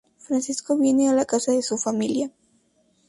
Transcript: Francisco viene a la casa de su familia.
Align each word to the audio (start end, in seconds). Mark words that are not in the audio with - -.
Francisco 0.17 0.75
viene 0.77 1.09
a 1.09 1.13
la 1.13 1.25
casa 1.25 1.51
de 1.51 1.61
su 1.61 1.77
familia. 1.77 2.31